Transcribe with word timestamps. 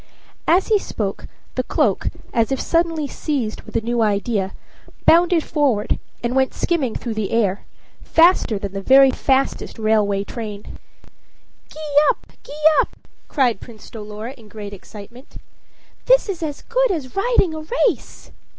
As 0.47 0.69
he 0.69 0.79
spoke, 0.79 1.27
the 1.53 1.61
cloak, 1.61 2.07
as 2.33 2.51
if 2.51 2.59
seized 2.59 2.71
suddenly 3.59 3.65
with 3.67 3.75
a 3.75 3.81
new 3.85 4.01
idea, 4.01 4.53
bounded 5.05 5.43
forward 5.43 5.99
and 6.23 6.35
went 6.35 6.55
skimming 6.55 6.95
through 6.95 7.13
the 7.13 7.29
air, 7.29 7.65
faster 8.01 8.57
than 8.57 8.71
the 8.71 8.81
very 8.81 9.11
fastest 9.11 9.77
railway 9.77 10.23
train. 10.23 10.79
"Gee 11.69 11.95
up! 12.09 12.33
gee 12.43 12.67
up!" 12.79 12.95
cried 13.27 13.61
Prince 13.61 13.91
Dolor 13.91 14.29
in 14.29 14.47
great 14.47 14.73
excitement. 14.73 15.37
"This 16.07 16.27
is 16.29 16.41
as 16.41 16.63
good 16.63 16.89
as 16.89 17.15
riding 17.15 17.53
a 17.53 17.61
race." 17.87 18.31